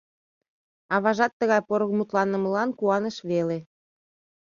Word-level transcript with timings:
Аважат 0.95 1.33
тыгай 1.39 1.61
поро 1.67 1.85
мутланымылан 1.97 2.69
куаныш 2.79 3.17
веле. 3.29 3.57